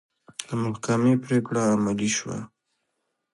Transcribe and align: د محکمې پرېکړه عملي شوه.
د 0.47 0.49
محکمې 0.63 1.13
پرېکړه 1.23 1.61
عملي 1.73 2.09
شوه. 2.17 2.37